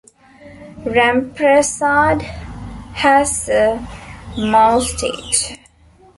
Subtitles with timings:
[0.95, 3.87] Ramprasad has a
[4.35, 5.55] moustache.